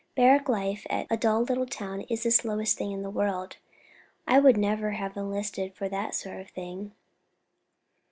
"Barrack 0.15 0.49
life 0.49 0.87
at 0.89 1.05
a 1.11 1.15
dull 1.15 1.43
little 1.43 1.67
town 1.67 2.01
is 2.09 2.23
the 2.23 2.31
slowest 2.31 2.75
thing 2.75 2.91
in 2.91 3.03
the 3.03 3.11
world. 3.11 3.57
I 4.25 4.39
would 4.39 4.57
never 4.57 4.93
have 4.93 5.15
enlisted 5.15 5.75
for 5.75 5.87
that 5.89 6.15
sort 6.15 6.39
of 6.39 6.49
thing." 6.49 6.93